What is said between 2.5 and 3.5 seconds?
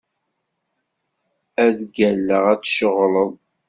ar tceɣleḍ.